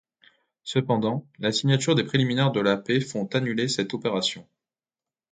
Cependant, 0.63 1.27
la 1.37 1.51
signature 1.51 1.93
des 1.93 2.03
préliminaires 2.03 2.51
de 2.51 2.59
la 2.59 2.75
paix 2.75 3.01
font 3.01 3.27
annuler 3.33 3.67
cette 3.67 3.93
opération. 3.93 4.47